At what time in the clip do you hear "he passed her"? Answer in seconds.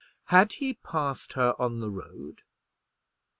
0.53-1.53